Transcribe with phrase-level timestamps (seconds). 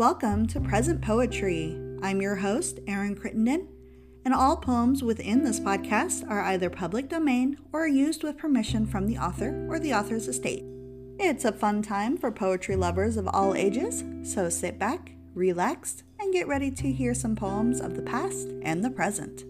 [0.00, 1.78] Welcome to Present Poetry.
[2.00, 3.68] I'm your host, Erynn Crittenden,
[4.24, 9.06] and all poems within this podcast are either public domain or used with permission from
[9.06, 10.64] the author or the author's estate.
[11.18, 16.32] It's a fun time for poetry lovers of all ages, so sit back, relax, and
[16.32, 19.44] get ready to hear some poems of the past and the present.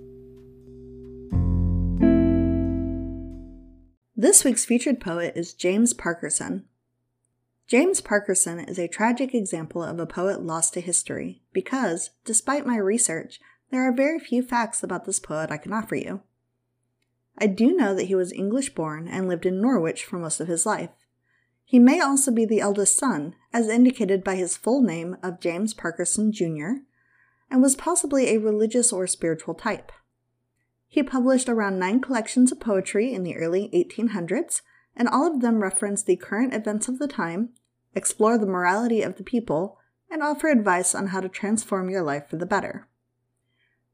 [4.17, 6.64] This week's featured poet is James Parkerson.
[7.71, 12.76] James Parkerson is a tragic example of a poet lost to history because, despite my
[12.76, 13.39] research,
[13.71, 16.22] there are very few facts about this poet I can offer you.
[17.39, 20.48] I do know that he was English born and lived in Norwich for most of
[20.48, 20.90] his life.
[21.64, 25.73] He may also be the eldest son, as indicated by his full name of James
[25.73, 26.82] Parkerson Jr.,
[27.53, 29.93] and was possibly a religious or spiritual type.
[30.89, 34.62] He published around nine collections of poetry in the early 1800s,
[34.97, 37.50] and all of them reference the current events of the time
[37.94, 39.78] explore the morality of the people,
[40.11, 42.89] and offer advice on how to transform your life for the better.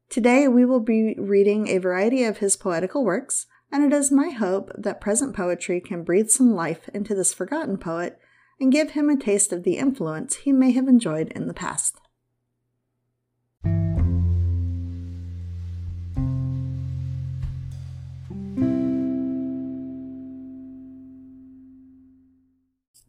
[0.09, 4.29] Today, we will be reading a variety of his poetical works, and it is my
[4.29, 8.17] hope that present poetry can breathe some life into this forgotten poet
[8.59, 11.99] and give him a taste of the influence he may have enjoyed in the past.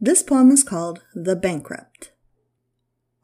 [0.01, 2.13] This poem is called The Bankrupt.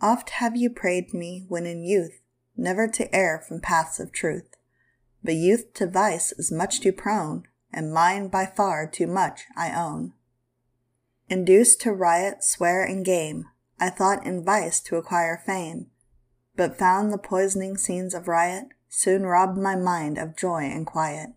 [0.00, 2.20] Oft have you prayed me when in youth
[2.56, 4.56] never to err from paths of truth.
[5.22, 9.72] But youth to vice is much too prone, and mine by far too much I
[9.72, 10.14] own.
[11.28, 13.44] Induced to riot, swear, and game,
[13.78, 15.86] I thought in vice to acquire fame,
[16.56, 21.34] but found the poisoning scenes of riot soon robbed my mind of joy and quiet.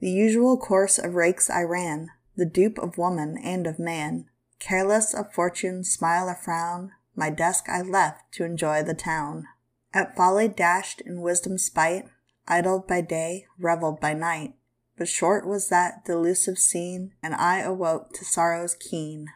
[0.00, 4.26] The usual course of rakes I ran, the dupe of woman and of man,
[4.60, 9.46] Careless of fortune, smile or frown, my desk I left to enjoy the town.
[9.92, 12.04] At folly dashed in wisdom's spite,
[12.46, 14.54] idled by day, revelled by night.
[14.96, 19.26] But short was that delusive scene, and I awoke to sorrows keen.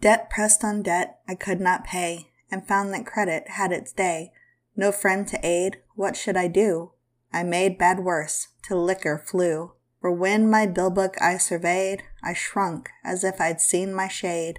[0.00, 4.32] Debt pressed on debt I could not pay, and found that credit had its day.
[4.76, 6.90] No friend to aid, what should I do?
[7.32, 9.72] I made bad worse, to liquor flew.
[10.00, 14.58] For when my bill book I surveyed, I shrunk as if I'd seen my shade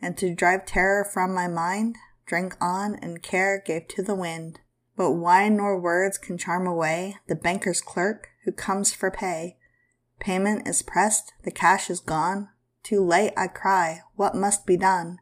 [0.00, 4.60] and to drive terror from my mind, drank on and care gave to the wind.
[4.96, 9.56] But wine nor words can charm away the banker's clerk who comes for pay.
[10.20, 12.48] Payment is pressed, the cash is gone.
[12.82, 15.18] Too late, I cry, what must be done?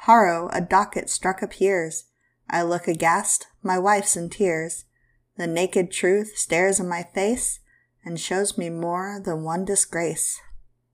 [0.00, 2.04] Horror, a docket struck appears.
[2.50, 4.84] I look aghast, my wife's in tears.
[5.36, 7.60] The naked truth stares in my face
[8.04, 10.38] and shows me more than one disgrace.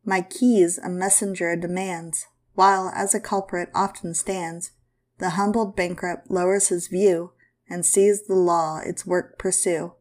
[0.04, 2.26] My keys a messenger demands
[2.60, 4.72] while as a culprit often stands,
[5.16, 7.32] the humbled bankrupt lowers his view
[7.70, 9.94] and sees the law its work pursue.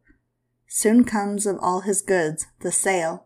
[0.68, 3.24] Soon comes of all his goods the sale,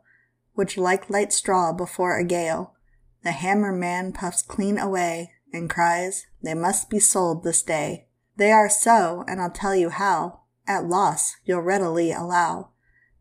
[0.52, 2.74] which like light straw before a gale,
[3.24, 8.06] the hammer man puffs clean away and cries, They must be sold this day.
[8.36, 12.70] They are so, and I'll tell you how, at loss you'll readily allow.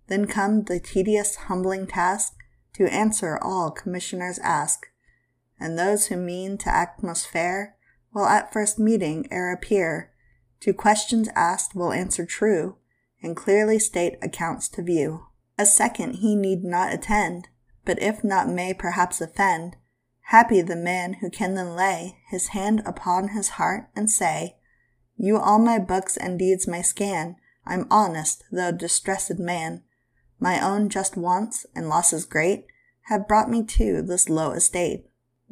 [0.10, 2.34] Then come the tedious, humbling task
[2.74, 4.93] to answer all commissioners ask
[5.64, 7.78] and those who mean to act most fair
[8.14, 10.12] will at first meeting ere appear.
[10.60, 12.76] To questions asked will answer true,
[13.22, 15.28] and clearly state accounts to view.
[15.58, 17.48] A second he need not attend,
[17.86, 19.78] but if not may perhaps offend.
[20.28, 24.58] Happy the man who can then lay his hand upon his heart and say,
[25.16, 29.84] You all my books and deeds may scan, I'm honest, though distressed man.
[30.42, 32.66] My own just wants and losses great
[33.04, 35.06] have brought me to this low estate.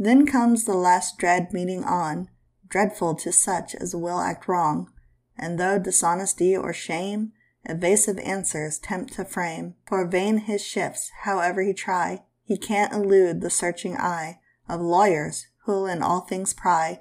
[0.03, 2.27] Then comes the last dread meeting on,
[2.67, 4.91] dreadful to such as will act wrong,
[5.37, 7.33] and though dishonesty or shame
[7.65, 13.41] evasive answers tempt to frame, for vain his shifts, however he try, he can't elude
[13.41, 16.99] the searching eye of lawyers who'll in all things pry.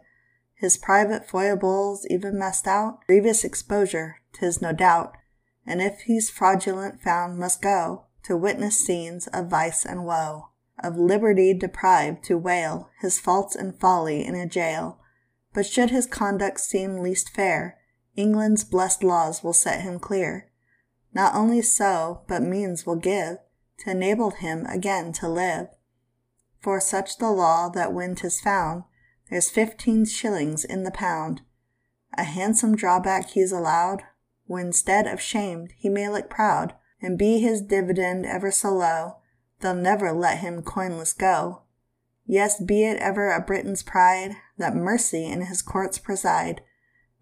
[0.52, 5.16] His private foibles even messed out, grievous exposure, 'tis no doubt,
[5.64, 10.49] and if he's fraudulent found must go to witness scenes of vice and woe
[10.82, 14.98] of liberty deprived to wail his faults and folly in a jail.
[15.52, 17.78] But should his conduct seem least fair,
[18.16, 20.50] England's blessed laws will set him clear.
[21.12, 23.38] Not only so, but means will give
[23.78, 25.68] to enable him again to live.
[26.60, 28.84] For such the law that when 'tis found,
[29.30, 31.42] there's fifteen shillings in the pound.
[32.18, 34.02] A handsome drawback he's allowed,
[34.46, 39.16] when instead of shamed he may look proud, and be his dividend ever so low,
[39.60, 41.62] They'll never let him coinless go.
[42.26, 46.62] Yes, be it ever a Briton's pride that mercy in his courts preside.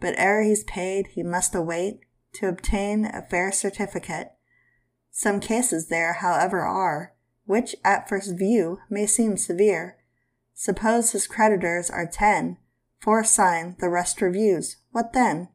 [0.00, 2.00] But ere he's paid, he must await
[2.34, 4.32] to obtain a fair certificate.
[5.10, 7.14] Some cases there, however, are,
[7.46, 9.96] which at first view may seem severe.
[10.54, 12.58] Suppose his creditors are ten,
[13.00, 15.48] four sign, the rest reviews, what then?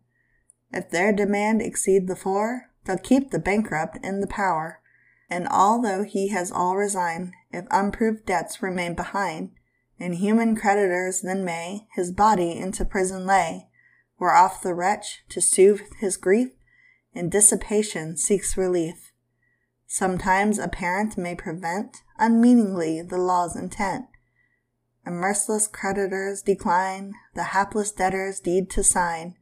[0.71, 4.79] If their demand exceed the four, they'll keep the bankrupt in the power.
[5.29, 9.51] And although he has all resigned, if unproved debts remain behind,
[9.99, 13.67] and human creditors then may his body into prison lay,
[14.17, 16.51] where off the wretch, to soothe his grief,
[17.13, 19.11] in dissipation seeks relief.
[19.87, 24.05] Sometimes a parent may prevent unmeaningly the law's intent.
[25.05, 29.35] And merciless creditors decline the hapless debtor's deed to sign,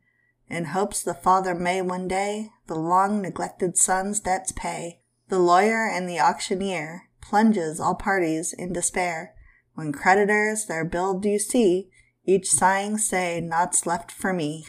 [0.50, 5.01] in hopes the father may one day the long neglected son's debts pay.
[5.32, 9.34] The lawyer and the auctioneer plunges all parties in despair.
[9.76, 11.90] When creditors their bill do see,
[12.26, 14.66] each sighing say, Naught's left for me.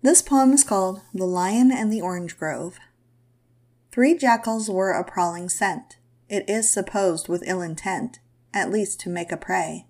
[0.00, 2.78] This poem is called The Lion and the Orange Grove.
[3.90, 5.96] Three jackals were a prowling scent,
[6.28, 8.20] it is supposed with ill intent,
[8.54, 9.87] at least to make a prey.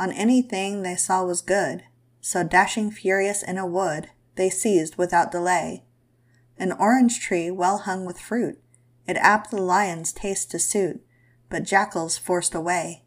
[0.00, 1.84] On anything they saw was good,
[2.22, 5.84] so dashing furious in a wood, they seized without delay.
[6.56, 8.58] An orange tree well hung with fruit,
[9.06, 11.04] it apt the lion's taste to suit,
[11.50, 13.04] but jackals forced away.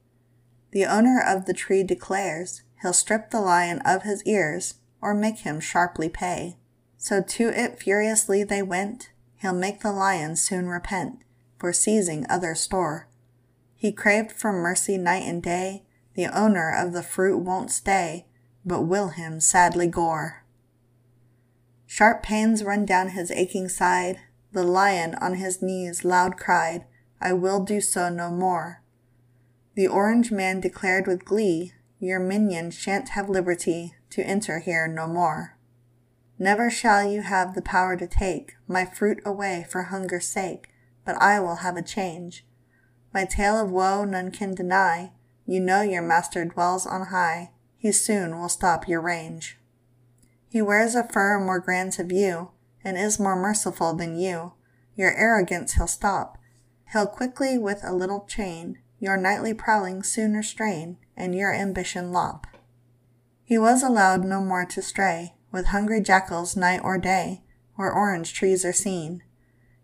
[0.70, 5.40] The owner of the tree declares he'll strip the lion of his ears or make
[5.40, 6.58] him sharply pay.
[6.96, 11.24] So to it furiously they went, he'll make the lion soon repent
[11.58, 13.08] for seizing other store.
[13.76, 18.28] He craved for mercy night and day, the owner of the fruit won't stay,
[18.66, 20.44] but will him sadly gore.
[21.86, 24.20] Sharp pains run down his aching side,
[24.52, 26.86] the lion on his knees loud cried,
[27.20, 28.82] I will do so no more.
[29.76, 35.08] The orange man declared with glee, Your minion shan't have liberty to enter here no
[35.08, 35.58] more.
[36.38, 40.68] Never shall you have the power to take my fruit away for hunger's sake,
[41.06, 42.46] but I will have a change.
[43.14, 45.12] My tale of woe none can deny.
[45.46, 47.52] You know your master dwells on high.
[47.78, 49.58] He soon will stop your range.
[50.50, 52.52] He wears a fur more grand to view,
[52.84, 54.54] and is more merciful than you.
[54.96, 56.38] Your arrogance he'll stop.
[56.92, 62.48] He'll quickly with a little chain your nightly prowling soon restrain, and your ambition lop.
[63.44, 67.44] He was allowed no more to stray with hungry jackals night or day,
[67.76, 69.22] where orange trees are seen.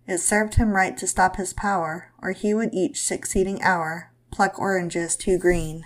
[0.08, 4.60] It served him right to stop his power, or he would each succeeding hour pluck
[4.60, 5.86] oranges too green.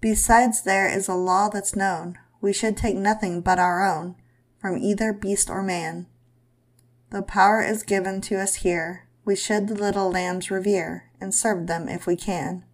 [0.00, 4.16] Besides, there is a law that's known we should take nothing but our own
[4.60, 6.06] from either beast or man.
[7.10, 11.66] Though power is given to us here, we should the little lambs revere and serve
[11.66, 12.64] them if we can.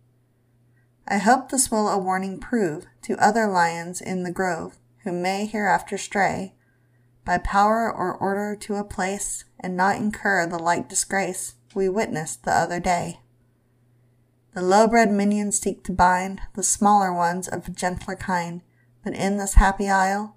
[1.07, 5.47] I hope this will a warning prove to other lions in the grove who may
[5.47, 6.55] hereafter stray
[7.25, 12.45] by power or order to a place and not incur the like disgrace we witnessed
[12.45, 13.21] the other day.
[14.55, 18.63] The low-bred minions seek to bind the smaller ones of a gentler kind,
[19.03, 20.37] but in this happy isle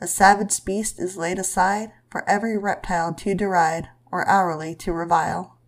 [0.00, 5.58] a savage beast is laid aside for every reptile to deride or hourly to revile.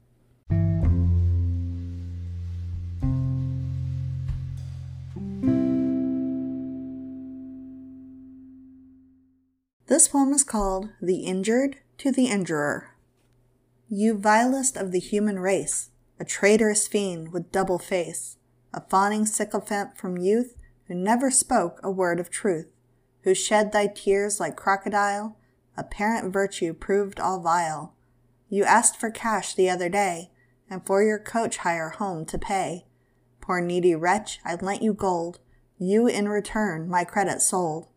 [9.86, 12.96] This poem is called The Injured to the Injurer.
[13.88, 18.36] You vilest of the human race, a traitorous fiend with double face,
[18.72, 20.56] a fawning sycophant from youth
[20.86, 22.68] who never spoke a word of truth,
[23.22, 25.36] who shed thy tears like crocodile,
[25.76, 27.94] apparent virtue proved all vile.
[28.48, 30.30] You asked for cash the other day,
[30.70, 32.86] and for your coach hire home to pay.
[33.40, 35.40] Poor needy wretch, I lent you gold,
[35.78, 37.88] you in return my credit sold.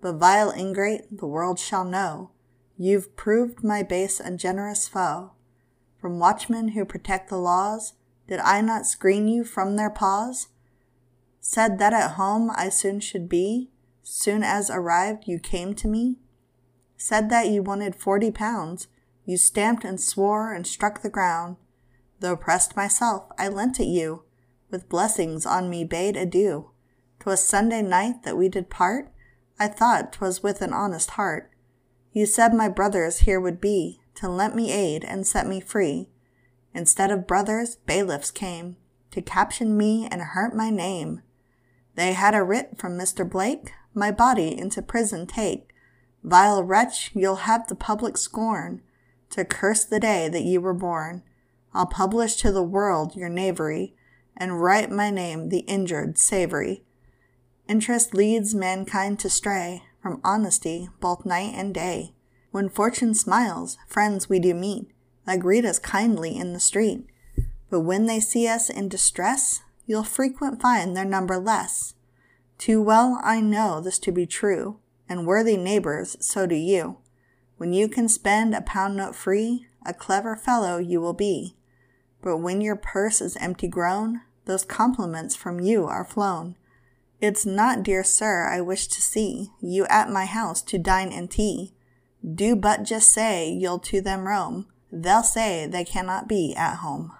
[0.00, 2.30] But vile ingrate, the world shall know,
[2.76, 5.32] you've proved my base and generous foe.
[6.02, 7.92] From watchmen who protect the laws,
[8.26, 10.48] did I not screen you from their paws?
[11.40, 13.70] Said that at home I soon should be,
[14.02, 16.18] soon as arrived you came to me?
[16.96, 18.88] Said that you wanted forty pounds,
[19.24, 21.56] you stamped and swore and struck the ground.
[22.18, 24.24] Though pressed myself, I lent it you,
[24.72, 26.70] with blessings on me bade adieu.
[27.20, 29.12] 'Twas Sunday night that we did part,
[29.56, 31.52] I thought 'twas with an honest heart.
[32.10, 36.08] You said my brothers here would be, to lend me aid and set me free.
[36.74, 38.76] Instead of brothers, bailiffs came,
[39.10, 41.22] to caption me and hurt my name.
[41.94, 43.28] They had a writ from Mr.
[43.28, 45.74] Blake, my body into prison take.
[46.22, 48.80] Vile wretch, you'll have the public scorn,
[49.30, 51.22] to curse the day that you were born.
[51.74, 53.94] I'll publish to the world your knavery,
[54.36, 56.84] and write my name the injured savory.
[57.68, 62.14] Interest leads mankind to stray from honesty both night and day.
[62.52, 64.86] When fortune smiles, friends we do meet
[65.24, 67.06] that greet us kindly in the street.
[67.70, 71.94] But when they see us in distress, you'll frequent find their number less.
[72.58, 74.78] Too well I know this to be true,
[75.08, 76.98] and worthy neighbors, so do you.
[77.56, 81.56] When you can spend a pound note free, a clever fellow you will be.
[82.20, 86.56] But when your purse is empty grown, those compliments from you are flown.
[87.18, 91.30] It's not, dear sir, I wish to see you at my house to dine and
[91.30, 91.72] tea.
[92.24, 97.12] Do but just say you'll to them roam, they'll say they cannot be at home.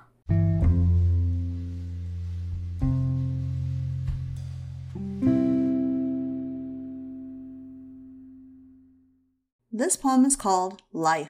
[9.75, 11.29] This poem is called Life.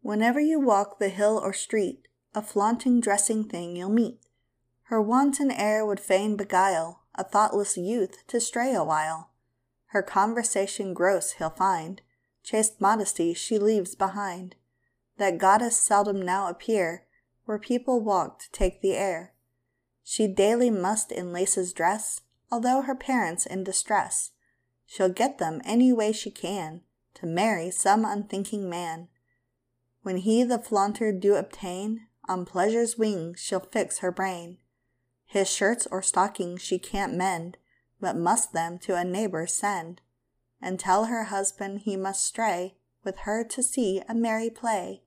[0.00, 4.18] Whenever you walk the hill or street, a flaunting dressing thing you'll meet.
[4.84, 9.30] Her wanton air would fain beguile a thoughtless youth to stray awhile.
[9.86, 12.02] Her conversation gross he'll find,
[12.46, 14.54] chaste modesty she leaves behind.
[15.18, 17.02] That goddess seldom now appear
[17.44, 19.32] where people walk to take the air.
[20.04, 24.30] She daily must in laces dress, although her parents in distress.
[24.86, 26.82] She'll get them any way she can
[27.14, 29.08] to marry some unthinking man.
[30.02, 34.58] When he the flaunter do obtain, on pleasure's wings she'll fix her brain.
[35.24, 37.56] His shirts or stockings she can't mend,
[38.00, 40.00] but must them to a neighbor send,
[40.60, 45.02] and tell her husband he must stray with her to see a merry play.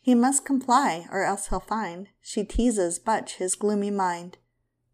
[0.00, 4.38] He must comply, or else he'll find she teases much his gloomy mind.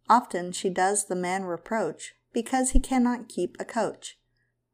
[0.08, 4.20] Often she does the man reproach because he cannot keep a coach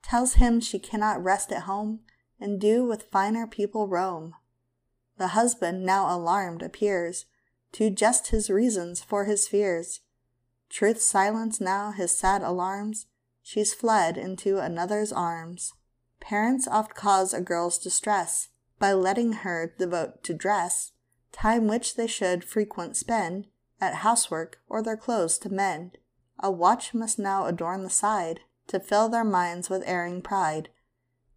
[0.07, 1.99] tells him she cannot rest at home,
[2.39, 4.35] and do with finer people roam.
[5.19, 7.27] The husband, now alarmed, appears,
[7.73, 10.03] to just his reasons for his fears.
[10.71, 13.07] Truth silence now his sad alarms,
[13.47, 15.73] she's fled into another's arms.
[16.19, 18.49] Parents oft cause a girl's distress,
[18.81, 20.91] by letting her devote to dress,
[21.31, 23.47] time which they should frequent spend,
[23.81, 25.97] at housework or their clothes to mend.
[26.41, 30.71] A watch must now adorn the side, to fill their minds with erring pride,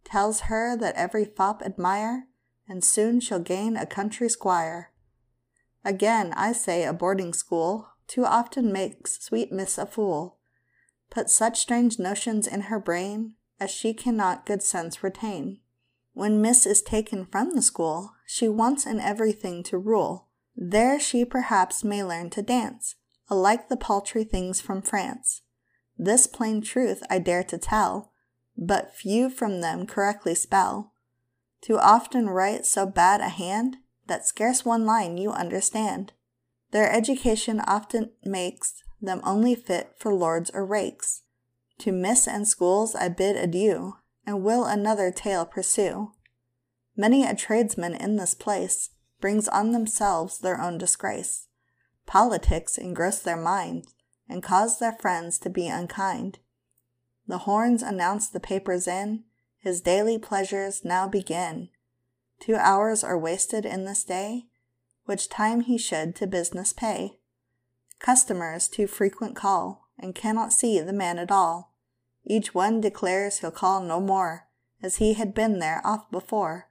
[0.02, 2.26] tells her that every fop admire,
[2.68, 4.90] and soon she'll gain a country squire.
[5.84, 10.39] Again, I say a boarding school too often makes sweet miss a fool,
[11.10, 15.58] put such strange notions in her brain as she cannot good sense retain.
[16.12, 20.28] When miss is taken from the school, she wants in everything to rule.
[20.56, 22.96] There she perhaps may learn to dance,
[23.28, 25.42] alike the paltry things from France.
[25.98, 28.12] This plain truth I dare to tell,
[28.56, 30.92] but few from them correctly spell.
[31.60, 33.76] Too often write so bad a hand
[34.06, 36.12] that scarce one line you understand.
[36.70, 41.22] Their education often makes them only fit for lords or rakes.
[41.78, 43.94] To miss and schools I bid adieu,
[44.26, 46.12] and will another tale pursue.
[46.96, 48.90] Many a tradesman in this place
[49.20, 51.48] brings on themselves their own disgrace.
[52.06, 53.94] Politics engross their minds,
[54.28, 56.38] and cause their friends to be unkind.
[57.26, 59.24] The horns announce the paper's in,
[59.58, 61.68] his daily pleasures now begin.
[62.40, 64.46] Two hours are wasted in this day,
[65.04, 67.19] which time he should to business pay.
[68.00, 71.74] Customers too frequent call, and cannot see the man at all.
[72.24, 74.48] Each one declares he'll call no more,
[74.82, 76.70] as he had been there oft before.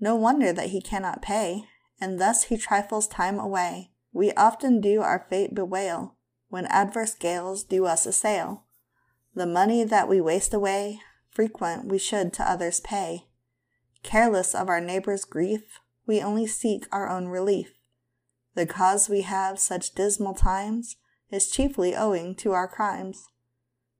[0.00, 1.64] No wonder that he cannot pay,
[2.00, 3.92] and thus he trifles time away.
[4.12, 6.16] We often do our fate bewail,
[6.48, 8.64] when adverse gales do us assail.
[9.34, 13.26] The money that we waste away, frequent we should to others pay.
[14.02, 17.72] Careless of our neighbor's grief, we only seek our own relief.
[18.54, 20.96] The cause we have such dismal times
[21.30, 23.28] is chiefly owing to our crimes.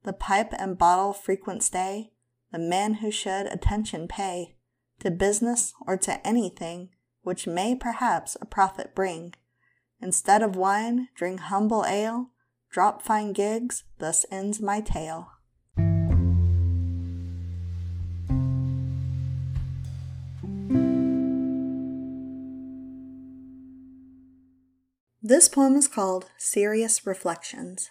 [0.05, 2.13] The pipe and bottle frequent stay,
[2.53, 4.57] the man who should attention pay
[5.01, 6.91] to business or to anything
[7.23, 9.35] which may perhaps a profit bring.
[10.01, 12.31] Instead of wine, drink humble ale,
[12.75, 15.31] Drop fine gigs, thus ends my tale.
[25.27, 27.91] This poem is called Serious Reflections.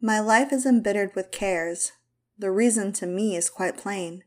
[0.00, 1.92] My life is embittered with cares.
[2.38, 4.24] The reason to me is quite plain.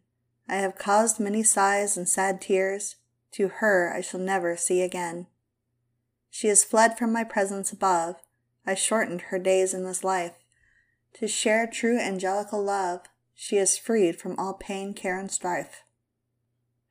[0.48, 2.98] I have caused many sighs and sad tears.
[3.32, 5.26] To her I shall never see again.
[6.30, 8.18] She has fled from my presence above,
[8.64, 10.34] I shortened her days in this life.
[11.16, 13.02] To share true angelical love,
[13.34, 15.82] she is freed from all pain, care, and strife.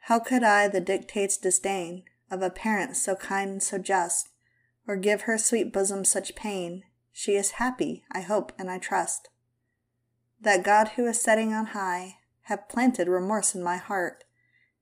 [0.00, 4.30] How could I the dictates disdain of a parent so kind and so just,
[4.86, 6.82] or give her sweet bosom such pain.
[7.12, 9.28] She is happy, I hope and I trust.
[10.40, 14.24] That God who is setting on high have planted remorse in my heart.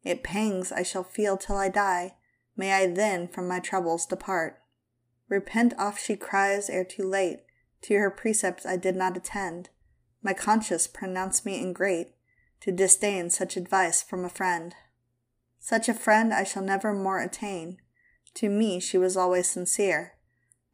[0.03, 2.15] It pangs I shall feel till I die.
[2.57, 4.61] May I then from my troubles depart.
[5.29, 7.41] Repent oft she cries ere too late.
[7.83, 9.71] To her precepts I did not attend.
[10.23, 12.13] My conscience pronounced me ingrate
[12.61, 14.75] to disdain such advice from a friend.
[15.59, 17.79] Such a friend I shall never more attain.
[18.35, 20.15] To me she was always sincere.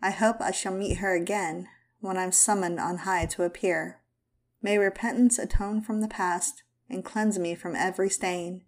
[0.03, 1.69] I hope I shall meet her again
[2.01, 4.01] when I'm summoned on high to appear.
[4.63, 8.63] May repentance atone from the past and cleanse me from every stain.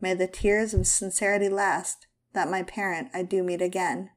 [0.00, 4.10] May the tears of sincerity last, that my parent I do meet again.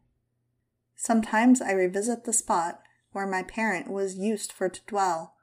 [0.96, 2.82] Sometimes I revisit the spot
[3.12, 5.36] where my parent was used for to dwell.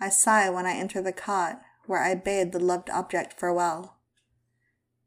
[0.00, 3.98] I sigh when I enter the cot where I bade the loved object farewell.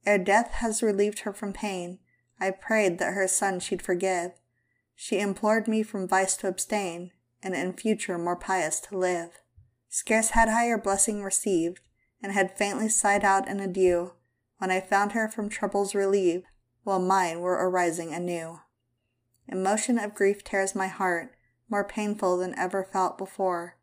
[0.06, 2.00] Ere death has relieved her from pain,
[2.44, 4.34] I prayed that her son she'd forgive.
[4.96, 9.42] She implored me from vice to abstain, and in future more pious to live.
[9.88, 11.80] Scarce had I her blessing received,
[12.22, 14.12] and had faintly sighed out an adieu,
[14.58, 16.46] when I found her from troubles relieved,
[16.84, 18.60] while mine were arising anew.
[19.48, 21.34] Emotion of grief tears my heart,
[21.70, 23.78] more painful than ever felt before.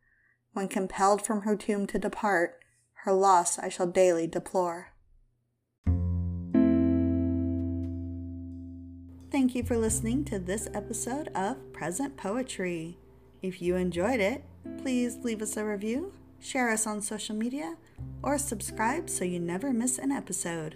[0.52, 2.62] When compelled from her tomb to depart,
[3.05, 4.90] her loss I shall daily deplore.
[9.31, 12.99] Thank you for listening to this episode of Present Poetry.
[13.43, 14.45] If you enjoyed it,
[14.79, 17.77] please leave us a review, share us on social media,
[18.25, 20.75] or subscribe so you never miss an episode.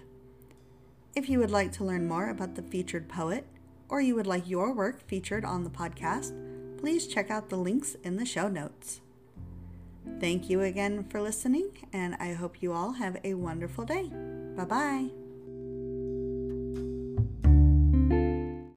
[1.17, 3.45] If you would like to learn more about the featured poet,
[3.89, 6.33] or you would like your work featured on the podcast,
[6.79, 9.01] please check out the links in the show notes.
[10.21, 14.13] Thank you again for listening, and I hope you all have a wonderful day.
[14.57, 15.24] Bye bye.